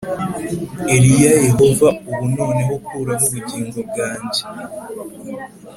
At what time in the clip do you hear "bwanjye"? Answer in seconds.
3.89-4.41